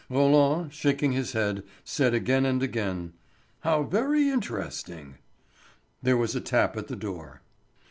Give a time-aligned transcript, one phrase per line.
[0.09, 3.13] Roland, shaking his head, said again and again:
[3.59, 5.19] "How very interesting!"
[6.01, 7.43] There was a tap at the door.